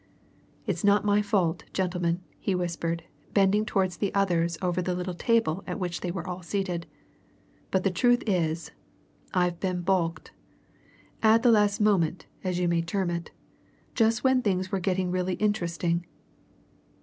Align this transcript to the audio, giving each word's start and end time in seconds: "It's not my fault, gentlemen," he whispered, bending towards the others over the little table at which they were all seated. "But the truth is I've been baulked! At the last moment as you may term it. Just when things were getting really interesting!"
"It's 0.65 0.83
not 0.83 1.05
my 1.05 1.21
fault, 1.21 1.63
gentlemen," 1.73 2.21
he 2.39 2.55
whispered, 2.55 3.03
bending 3.35 3.67
towards 3.67 3.97
the 3.97 4.11
others 4.15 4.57
over 4.59 4.81
the 4.81 4.95
little 4.95 5.13
table 5.13 5.63
at 5.67 5.77
which 5.79 6.01
they 6.01 6.09
were 6.09 6.25
all 6.25 6.41
seated. 6.41 6.87
"But 7.69 7.83
the 7.83 7.91
truth 7.91 8.23
is 8.25 8.71
I've 9.31 9.59
been 9.59 9.81
baulked! 9.81 10.31
At 11.21 11.43
the 11.43 11.51
last 11.51 11.79
moment 11.79 12.25
as 12.43 12.57
you 12.57 12.67
may 12.67 12.81
term 12.81 13.11
it. 13.11 13.29
Just 13.93 14.23
when 14.23 14.41
things 14.41 14.71
were 14.71 14.79
getting 14.79 15.11
really 15.11 15.35
interesting!" 15.35 16.07